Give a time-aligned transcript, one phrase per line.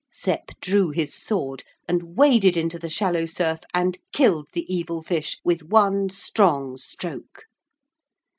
[0.11, 5.37] Sep drew his sword and waded into the shallow surf and killed the evil fish
[5.45, 7.43] with one strong stroke.